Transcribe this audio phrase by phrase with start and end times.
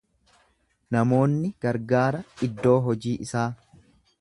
[0.95, 3.49] Namoonni gargaara iddoo hojii isaa.